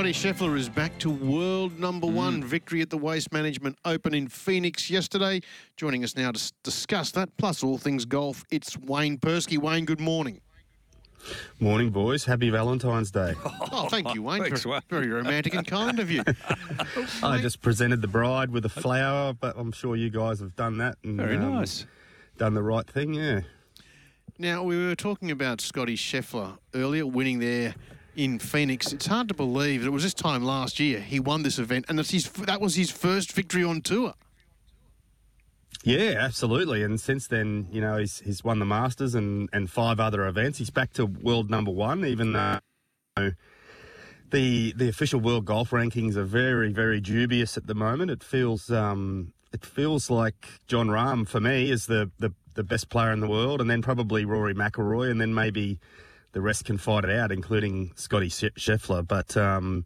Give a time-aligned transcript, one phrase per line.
[0.00, 2.12] Scottie Scheffler is back to world number Mm.
[2.14, 5.42] one victory at the Waste Management Open in Phoenix yesterday.
[5.76, 9.58] Joining us now to s- discuss that, plus all things golf, it's Wayne Perske.
[9.58, 10.40] Wayne, good morning.
[11.60, 12.24] Morning, boys.
[12.24, 13.34] Happy Valentine's Day.
[13.72, 14.40] Oh, thank you, Wayne.
[14.44, 14.82] Thanks, very, Wayne.
[14.88, 16.22] very romantic and kind of you.
[17.22, 20.78] I just presented the bride with a flower, but I'm sure you guys have done
[20.78, 21.62] that and Very um,
[22.38, 23.12] done the right thing.
[23.12, 23.40] Yeah.
[24.38, 27.74] Now, we were talking about Scottie Scheffler earlier, winning there
[28.16, 28.92] in Phoenix.
[28.92, 31.86] It's hard to believe that it was this time last year he won this event,
[31.88, 34.14] and his, that was his first victory on tour.
[35.82, 36.82] Yeah, absolutely.
[36.82, 40.58] And since then, you know, he's he's won the Masters and, and five other events.
[40.58, 42.58] He's back to world number one, even though
[43.16, 43.32] you know,
[44.30, 48.10] the the official world golf rankings are very very dubious at the moment.
[48.10, 52.90] It feels um it feels like Jon Rahm for me is the the, the best
[52.90, 55.78] player in the world, and then probably Rory McIlroy, and then maybe
[56.32, 59.06] the rest can fight it out, including Scottie Scheffler.
[59.06, 59.84] But um,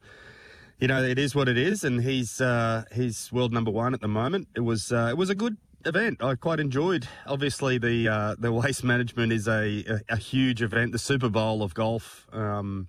[0.78, 4.00] you know, it is what it is, and he's uh, he's world number one at
[4.00, 4.48] the moment.
[4.54, 5.56] It was uh, it was a good
[5.86, 6.22] event.
[6.22, 7.06] I quite enjoyed.
[7.26, 11.62] Obviously, the uh, the waste management is a, a, a huge event, the Super Bowl
[11.62, 12.88] of golf um,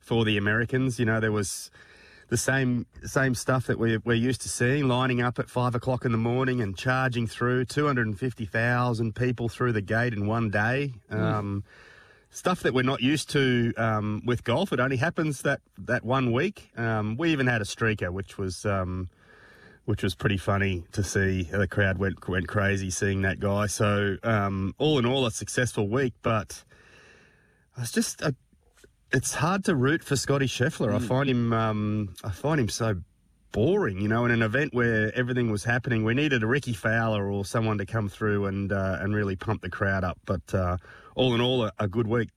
[0.00, 0.98] for the Americans.
[0.98, 1.70] You know, there was
[2.28, 6.04] the same same stuff that we're, we're used to seeing, lining up at five o'clock
[6.04, 10.94] in the morning and charging through 250,000 people through the gate in one day.
[11.10, 11.64] Um,
[12.30, 14.72] stuff that we're not used to um, with golf.
[14.72, 16.70] It only happens that that one week.
[16.76, 19.08] Um, we even had a streaker, which was um,
[19.84, 21.44] which was pretty funny to see.
[21.44, 23.66] The crowd went went crazy seeing that guy.
[23.66, 26.14] So um, all in all, a successful week.
[26.22, 26.62] But
[27.76, 28.32] I was just uh,
[29.12, 30.94] it's hard to root for Scottie Scheffler.
[30.94, 32.96] I find him um, I find him so
[33.56, 33.98] boring.
[33.98, 37.42] You know, in an event where everything was happening, we needed a Rickie Fowler or
[37.42, 40.18] someone to come through and uh, and really pump the crowd up.
[40.26, 40.76] But uh,
[41.14, 42.28] all in all, a, a good week.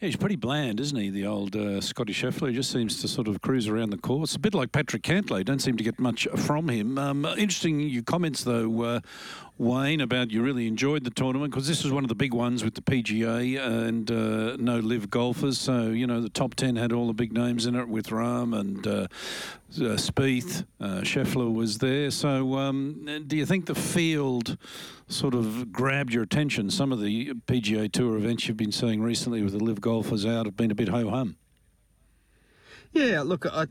[0.00, 1.10] Yeah, he's pretty bland, isn't he?
[1.10, 2.48] The old uh, Scottie Scheffler.
[2.48, 4.36] He just seems to sort of cruise around the course.
[4.36, 5.44] A bit like Patrick Cantlay.
[5.44, 6.96] Don't seem to get much from him.
[6.96, 9.00] Um, interesting your comments, though, uh,
[9.56, 12.64] Wayne, about you really enjoyed the tournament because this was one of the big ones
[12.64, 15.58] with the PGA and uh, no LIV golfers.
[15.58, 18.58] So, you know, the top 10 had all the big names in it with Rahm
[18.58, 20.64] and uh, uh, Spieth.
[20.80, 22.10] Uh, Scheffler was there.
[22.10, 24.58] So, um, do you think the field
[25.06, 26.68] sort of grabbed your attention?
[26.68, 30.46] Some of the PGA Tour events you've been seeing recently with the LIV golfers out
[30.46, 31.36] have been a bit ho hum.
[32.92, 33.66] Yeah, look, I,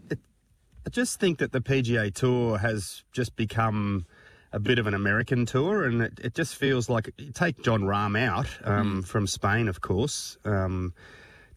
[0.86, 4.06] I just think that the PGA Tour has just become
[4.54, 8.18] a bit of an American tour, and it, it just feels like take Jon Rahm
[8.18, 10.38] out um, from Spain, of course.
[10.46, 10.94] Um,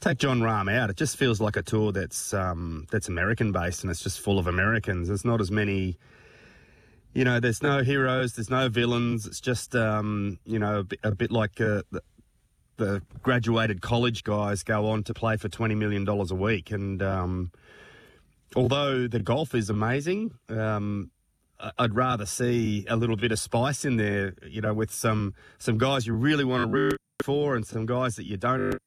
[0.00, 3.84] take Jon Rahm out, it just feels like a tour that's um, that's American based,
[3.84, 5.08] and it's just full of Americans.
[5.08, 5.98] There's not as many.
[7.12, 9.26] You know, there's no heroes, there's no villains.
[9.26, 12.02] It's just, um, you know, a bit, a bit like uh, the,
[12.76, 17.02] the graduated college guys go on to play for twenty million dollars a week, and
[17.02, 17.52] um,
[18.54, 21.10] although the golf is amazing, um,
[21.78, 24.34] I'd rather see a little bit of spice in there.
[24.46, 28.16] You know, with some some guys you really want to root for, and some guys
[28.16, 28.78] that you don't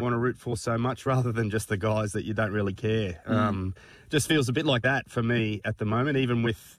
[0.00, 2.74] want to root for so much, rather than just the guys that you don't really
[2.74, 3.20] care.
[3.26, 3.74] Um,
[4.10, 6.78] just feels a bit like that for me at the moment, even with.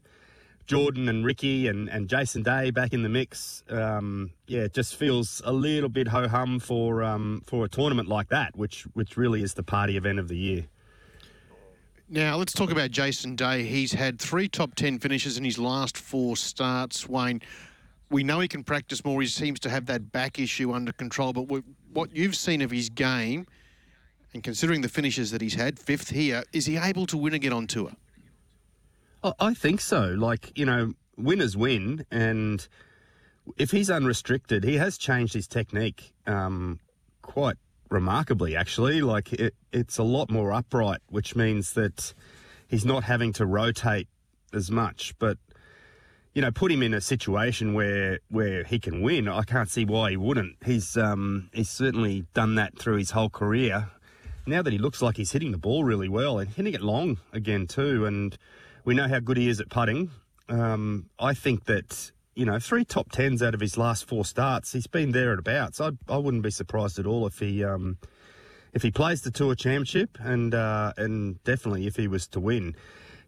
[0.67, 3.63] Jordan and Rickie and, and Jason Day back in the mix.
[3.69, 8.07] Um, yeah, it just feels a little bit ho hum for um, for a tournament
[8.09, 10.65] like that, which which really is the party event of the year.
[12.07, 13.63] Now, let's talk about Jason Day.
[13.63, 17.09] He's had three top 10 finishes in his last four starts.
[17.09, 17.41] Wayne,
[18.11, 19.19] we know he can practice more.
[19.21, 21.33] He seems to have that back issue under control.
[21.33, 23.47] But what- you've seen of his game,
[24.33, 27.53] and considering the finishes that he's had, fifth here, is he able to win again
[27.53, 27.93] on tour?
[29.23, 30.09] I- I think so.
[30.13, 32.05] Like, you know, winners win.
[32.11, 32.67] And
[33.57, 36.79] if he's unrestricted, he has changed his technique um,
[37.23, 37.57] quite
[37.89, 39.01] remarkably, actually.
[39.01, 42.13] Like, it, it's a lot more upright, which means that
[42.67, 44.07] he's not having to rotate
[44.53, 45.13] as much.
[45.19, 45.37] But,
[46.33, 49.27] you know, put him in a situation where where he can win.
[49.27, 50.57] I can't see why he wouldn't.
[50.65, 53.89] He's um, he's certainly done that through his whole career.
[54.45, 57.17] Now that he looks like he's hitting the ball really well and hitting it long
[57.33, 58.37] again too, and
[58.83, 60.11] we know how good he is at putting.
[60.47, 64.73] Um, I think that you know three top tens out of his last four starts,
[64.73, 65.75] he's been there at about.
[65.75, 67.97] So I, I wouldn't be surprised at all if he um,
[68.73, 72.75] if he plays the Tour Championship and uh, and definitely if he was to win.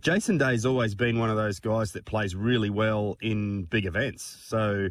[0.01, 4.37] Jason Day's always been one of those guys that plays really well in big events.
[4.43, 4.89] So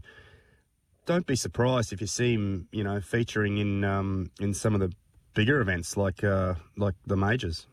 [1.04, 4.80] don't be surprised if you see him, you know, featuring in um, in some of
[4.80, 4.92] the
[5.34, 7.66] bigger events like uh, like the majors.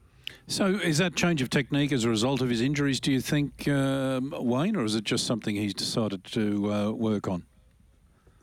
[0.48, 3.68] So, is that change of technique as a result of his injuries, do you think,
[3.68, 7.44] um, Wayne, or is it just something he's decided to uh, work on?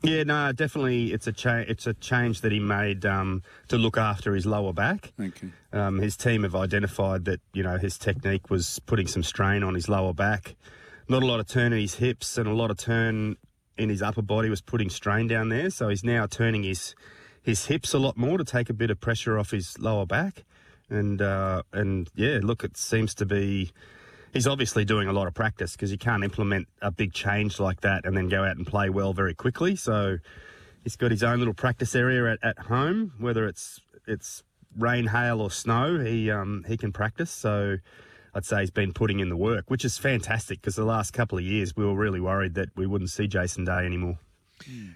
[0.03, 1.13] Yeah, no, definitely.
[1.13, 4.73] It's a cha- It's a change that he made um, to look after his lower
[4.73, 5.13] back.
[5.19, 5.31] You.
[5.71, 9.75] Um, his team have identified that you know his technique was putting some strain on
[9.75, 10.55] his lower back.
[11.07, 13.35] Not a lot of turn in his hips and a lot of turn
[13.77, 15.69] in his upper body was putting strain down there.
[15.69, 16.95] So he's now turning his
[17.43, 20.45] his hips a lot more to take a bit of pressure off his lower back.
[20.91, 23.71] And uh, and yeah, look, it seems to be
[24.33, 27.81] he's obviously doing a lot of practice because you can't implement a big change like
[27.81, 29.75] that and then go out and play well very quickly.
[29.75, 30.17] So
[30.83, 34.43] he's got his own little practice area at, at home, whether it's it's
[34.77, 35.99] rain, hail, or snow.
[35.99, 37.31] He um, he can practice.
[37.31, 37.77] So
[38.33, 41.37] I'd say he's been putting in the work, which is fantastic because the last couple
[41.37, 44.19] of years we were really worried that we wouldn't see Jason Day anymore.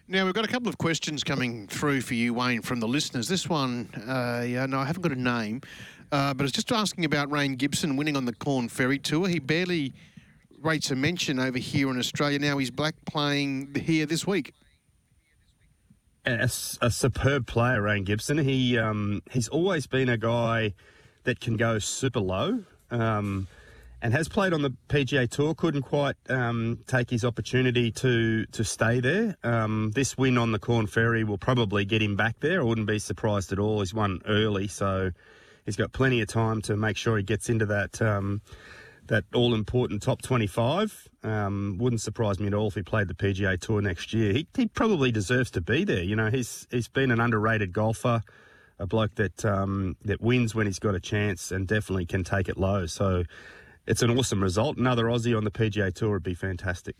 [0.07, 3.27] Now, we've got a couple of questions coming through for you, Wayne, from the listeners.
[3.27, 5.61] This one, uh, yeah, no, I haven't got a name,
[6.11, 9.27] uh, but it's just asking about Rhein Gibson winning on the Corn Ferry Tour.
[9.27, 9.93] He barely
[10.61, 12.39] rates a mention over here in Australia.
[12.39, 14.53] Now he's black playing here this week.
[16.25, 16.49] a,
[16.81, 18.37] a superb player, Rhein Gibson.
[18.37, 20.73] He um, he's always been a guy
[21.23, 23.47] that can go super low, um,
[24.05, 25.55] and has played on the PGA Tour.
[25.55, 29.35] Couldn't quite um, take his opportunity to to stay there.
[29.43, 32.61] Um, this win on the Corn Ferry will probably get him back there.
[32.61, 33.79] I wouldn't be surprised at all.
[33.79, 35.09] He's won early, so
[35.65, 37.99] he's got plenty of time to make sure he gets into that.
[37.99, 38.43] Um,
[39.07, 41.09] that all important top 25.
[41.23, 44.33] Um, wouldn't surprise me at all if he played the PGA Tour next year.
[44.33, 46.03] He, he probably deserves to be there.
[46.03, 48.21] You know, he's he's been an underrated golfer,
[48.77, 52.49] a bloke that um, that wins when he's got a chance and definitely can take
[52.49, 52.85] it low.
[52.85, 53.23] So
[53.87, 54.77] it's an awesome result.
[54.77, 56.95] Another Aussie on the PGA Tour would be fantastic.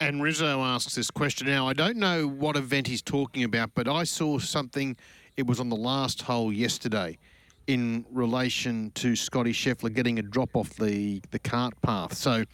[0.00, 1.66] And Rizzo asks this question now.
[1.66, 4.96] I don't know what event he's talking about, but I saw something.
[5.36, 7.18] It was on the last hole yesterday
[7.66, 12.14] in relation to Scottie Scheffler getting a drop off the, the cart path.
[12.14, 12.44] So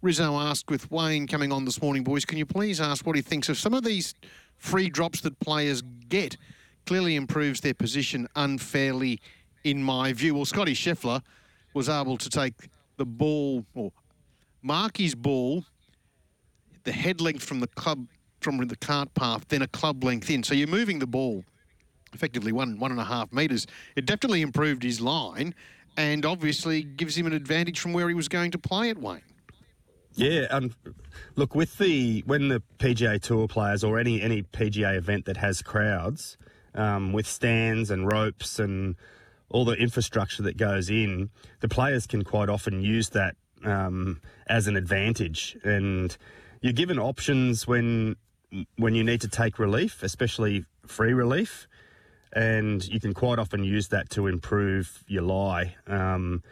[0.00, 3.22] Rizzo asked with Wayne coming on this morning, boys, can you please ask what he
[3.22, 4.14] thinks of some of these
[4.56, 6.36] free drops that players get?
[6.86, 9.20] Clearly improves their position unfairly,
[9.62, 10.34] in my view.
[10.34, 11.20] Well, Scottie Scheffler
[11.74, 12.54] was able to take
[13.02, 13.90] the ball, or
[14.62, 15.64] mark his ball
[16.84, 18.06] the head length from the club
[18.40, 20.42] from the cart path, then a club length in.
[20.42, 21.44] So you're moving the ball
[22.12, 23.66] effectively one one and a half metres.
[23.96, 25.52] It definitely improved his line,
[25.96, 29.22] and obviously gives him an advantage from where he was going to play at Wayne.
[30.14, 30.74] Yeah, um,
[31.34, 35.60] look with the when the PGA Tour players or any any PGA event that has
[35.60, 36.36] crowds
[36.76, 38.94] um, with stands and ropes and
[39.52, 44.66] all the infrastructure that goes in, the players can quite often use that um, as
[44.66, 46.16] an advantage, and
[46.60, 48.16] you're given options when
[48.76, 51.66] when you need to take relief, especially free relief,
[52.32, 56.42] and you can quite often use that to improve your lie, um,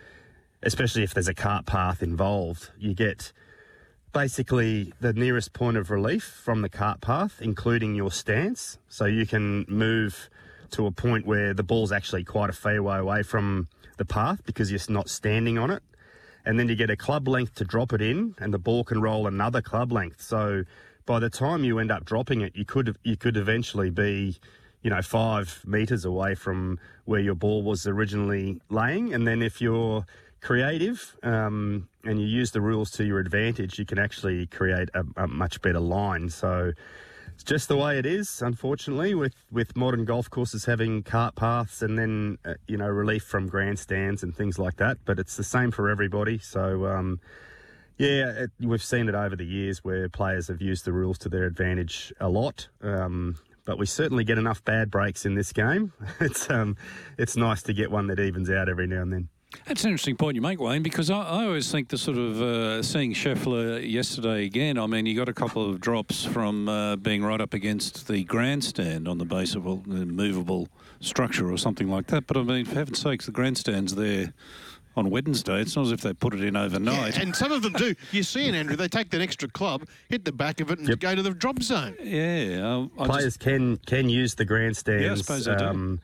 [0.62, 2.70] especially if there's a cart path involved.
[2.78, 3.32] You get
[4.12, 8.78] basically the nearest point of relief from the cart path, including your stance.
[8.88, 10.30] So you can move
[10.72, 14.44] to a point where the ball's actually quite a fair way away from the path
[14.44, 15.82] because you're not standing on it.
[16.44, 19.02] And then you get a club length to drop it in, and the ball can
[19.02, 20.22] roll another club length.
[20.22, 20.64] So
[21.04, 24.38] by the time you end up dropping it, you could you could eventually be,
[24.82, 29.12] you know, five meters away from where your ball was originally laying.
[29.12, 30.06] And then if you're
[30.40, 35.04] creative um, and you use the rules to your advantage, you can actually create a,
[35.16, 36.28] a, much better line.
[36.30, 36.72] So
[37.40, 41.80] it's just the way it is, unfortunately, with, with modern golf courses having cart paths
[41.80, 44.98] and then, uh, you know, relief from grandstands and things like that.
[45.06, 46.36] But it's the same for everybody.
[46.36, 47.18] So, um,
[47.96, 51.30] yeah, it, we've seen it over the years where players have used the rules to
[51.30, 52.68] their advantage a lot.
[52.82, 55.94] Um, but we certainly get enough bad breaks in this game.
[56.20, 56.76] It's um,
[57.16, 59.28] it's nice to get one that evens out every now and then.
[59.66, 62.40] That's an interesting point you make, Wayne, because I, I always think the sort of
[62.40, 64.78] uh, seeing Scheffler yesterday again.
[64.78, 68.22] I mean, he got a couple of drops from uh, being right up against the
[68.24, 70.68] grandstand on the base of a movable
[71.00, 72.26] structure or something like that.
[72.28, 74.32] But I mean, for heaven's sakes, the grandstand's there
[74.96, 75.60] on Wednesday.
[75.60, 77.16] It's not as if they put it in overnight.
[77.16, 77.94] Yeah, and some of them do.
[78.12, 78.76] You see it, Andrew.
[78.76, 81.00] They take that extra club, hit the back of it, and Yep.
[81.00, 81.96] go to the drop zone.
[82.00, 85.98] yeah, I, I Players just, can can use the grandstands Yeah, I suppose they do.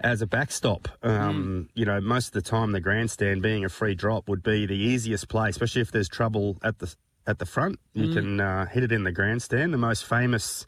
[0.00, 0.88] As a backstop.
[1.02, 4.66] Um, You know, most of the time the grandstand being a free drop would be
[4.66, 6.94] the easiest play, especially if there's trouble at the
[7.26, 7.78] at the front.
[7.92, 9.74] You can uh, hit it in the grandstand.
[9.74, 10.66] The most famous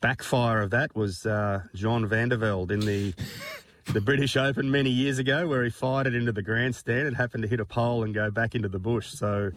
[0.00, 3.14] backfire of that was uh, Jean van de Velde in the
[3.92, 7.42] the British Open many years ago, where he fired it into the grandstand and happened
[7.42, 9.08] to hit a pole and go back into the bush.
[9.12, 9.50] So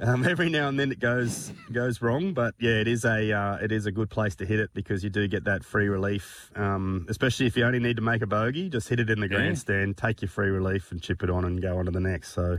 [0.00, 3.56] um, every now and then it goes goes wrong, but yeah, it is a uh,
[3.56, 6.50] it is a good place to hit it because you do get that free relief,
[6.56, 8.68] um, especially if you only need to make a bogey.
[8.70, 9.36] Just hit it in the Yeah.
[9.36, 12.32] grandstand, take your free relief, and chip it on and go on to the next.
[12.32, 12.58] So.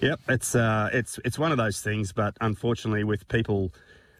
[0.00, 3.72] Yep, it's uh, it's it's one of those things, but unfortunately, with people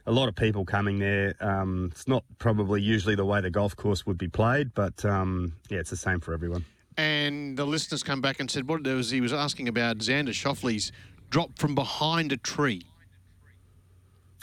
[0.07, 1.35] a lot of people coming there.
[1.41, 5.55] Um, it's not probably usually the way the golf course would be played, but um,
[5.71, 6.65] yeah, it's the same for everyone.
[6.97, 9.11] And the listeners come back and said what was.
[9.11, 10.93] He was asking about Xander Schauffele's
[11.31, 12.83] drop from behind a tree.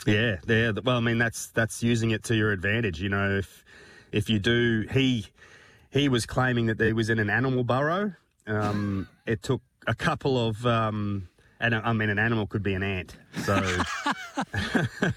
[0.06, 0.72] Yeah, yeah.
[0.84, 3.00] Well, I mean, that's that's using it to your advantage.
[3.00, 3.64] You know, if
[4.10, 5.26] if you do, he
[5.90, 8.12] he was claiming that he was in an animal burrow.
[8.46, 11.28] Um, it took a couple of, um,
[11.62, 13.16] and I mean, an animal could be an ant.
[13.44, 13.62] So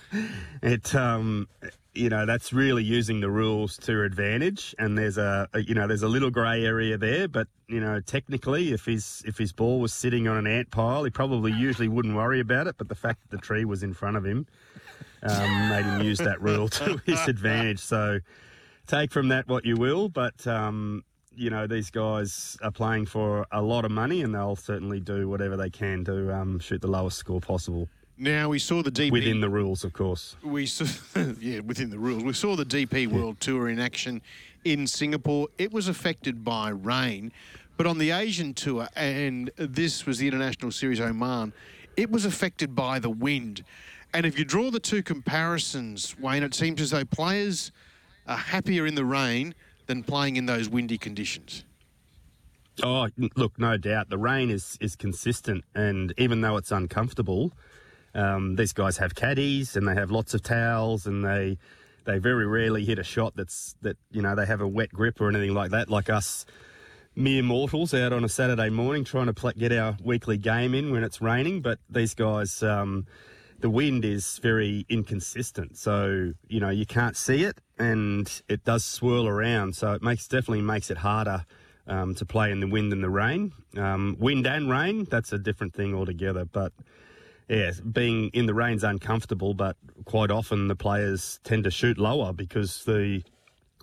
[0.62, 1.48] it, um,
[1.94, 4.76] you know, that's really using the rules to your advantage.
[4.78, 8.00] And there's a, a you know, there's a little grey area there, but you know,
[8.00, 11.88] technically, if his if his ball was sitting on an ant pile, he probably usually
[11.88, 12.76] wouldn't worry about it.
[12.78, 14.46] But the fact that the tree was in front of him
[15.24, 17.80] um, made him use that rule to his advantage.
[17.80, 18.20] So
[18.86, 21.04] take from that what you will, but um,
[21.36, 25.28] you know these guys are playing for a lot of money, and they'll certainly do
[25.30, 27.88] whatever they can to um, shoot the lowest score possible.
[28.18, 30.38] Now we saw the DP within the rules, of course.
[30.42, 30.86] We saw,
[31.40, 32.24] yeah, within the rules.
[32.24, 34.22] We saw the DP World Tour in action
[34.64, 35.50] in Singapore.
[35.58, 37.34] It was affected by rain,
[37.76, 41.52] but on the Asian Tour, and this was the International Series Oman,
[41.98, 43.64] it was affected by the wind.
[44.14, 47.74] And if you draw the two comparisons, Wayne, it seems as though players
[48.28, 49.54] are happier in the rain
[49.88, 51.64] than playing in those windy conditions.
[52.84, 54.10] Oh, look, no doubt.
[54.10, 57.54] The rain is, is consistent, and even though it's uncomfortable,
[58.14, 61.58] um, these guys have caddies and they have lots of towels, and they
[62.06, 65.22] they very rarely hit a shot that's that you know they have a wet grip
[65.22, 65.90] or anything like that.
[65.90, 66.46] Like us
[67.16, 71.04] mere mortals out on a Saturday morning trying to get our weekly game in when
[71.04, 72.62] it's raining, but these guys.
[72.62, 73.06] Um,
[73.60, 78.84] the wind is very inconsistent, so you know you can't see it, and it does
[78.86, 79.76] swirl around.
[79.76, 81.46] So it makes definitely makes it harder
[81.88, 83.54] um, to play in the wind and the rain.
[83.78, 86.46] Um, wind and rain, that's a different thing altogether.
[86.46, 86.74] But
[87.48, 92.34] yeah, being in the rain's uncomfortable, but quite often the players tend to shoot lower
[92.34, 93.24] because the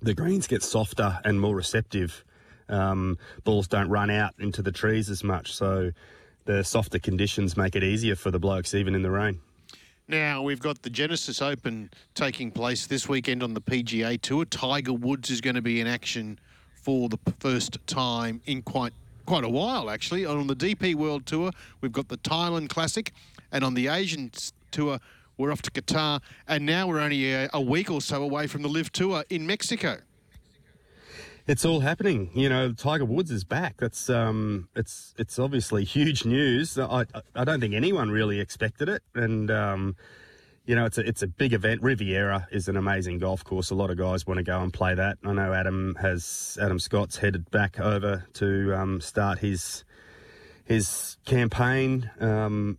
[0.00, 2.24] the greens get softer and more receptive.
[2.68, 5.92] Um, balls don't run out into the trees as much, so
[6.44, 9.40] the softer conditions make it easier for the blokes, even in the rain.
[10.12, 14.44] Now, we've got the Genesis Open taking place this weekend on the PGA Tour.
[14.44, 16.38] Tiger Woods is going to be in action
[16.74, 18.92] for the first time in quite
[19.24, 20.26] quite a while, actually.
[20.26, 21.50] On the DP World Tour,
[21.80, 23.10] we've got the Thailand Classic,
[23.52, 24.30] and on the Asian
[24.70, 24.98] Tour,
[25.38, 28.60] we're off to Qatar, and now we're only a, a week or so away from
[28.60, 29.96] the LIV Tour in Mexico
[31.46, 32.30] it's all happening.
[32.34, 33.76] You know, Tiger Woods is back.
[33.78, 36.78] That's um, it's it's obviously huge news.
[36.78, 39.96] I I don't think anyone really expected it, and um,
[40.64, 41.82] you know, it's a it's a big event.
[41.82, 43.70] Riviera is an amazing golf course.
[43.70, 45.18] A lot of guys want to go and play that.
[45.24, 49.84] I know Adam has Adam Scott's headed back over to um, start his
[50.64, 52.10] his campaign.
[52.20, 52.78] Um,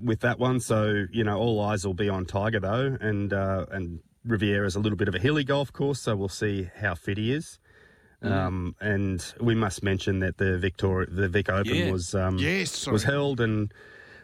[0.00, 3.66] with that one, so you know all eyes will be on Tiger though, and uh,
[3.70, 6.94] and Riviera is a little bit of a hilly golf course, so we'll see how
[6.94, 7.58] fit he is.
[8.24, 8.32] Mm.
[8.32, 11.90] Um, and we must mention that the Victoria, the Vic Open yeah.
[11.90, 13.72] was um, yes, was held, and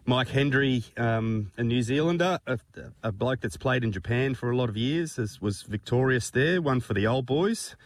[0.07, 2.59] Mike Hendry, um, a New Zealander, a,
[3.03, 6.63] a, bloke that's played in Japan for a lot of years, is, was victorious there.
[6.63, 7.77] One for the old boys,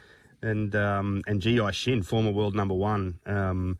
[0.40, 3.76] and um, and Jiyai Shin, former world number one, um,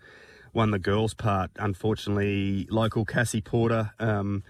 [0.53, 1.53] won the girls' part.
[1.57, 4.43] Unfortunately, local Cassie Porter um,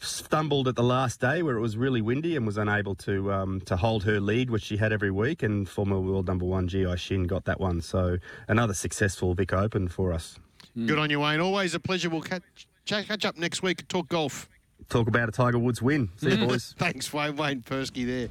[0.00, 3.60] stumbled at the last day where it was really windy and was unable to um,
[3.62, 5.42] to hold her lead, which she had every week.
[5.42, 7.80] And former world number one Jiyai Shin got that one.
[7.80, 10.38] So another successful Vic Open for us.
[10.76, 10.86] Mm.
[10.86, 11.40] Good on you, Wayne.
[11.40, 12.10] Always a pleasure.
[12.10, 12.42] We'll catch,
[12.84, 13.86] catch up next week.
[13.88, 14.48] Talk golf.
[14.88, 16.10] Talk about a Tiger Woods win.
[16.16, 16.74] See you, boys.
[16.78, 17.36] Thanks, Wayne.
[17.36, 18.28] Wayne Perske there.